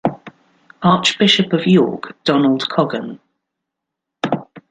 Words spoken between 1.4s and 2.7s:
of York Donald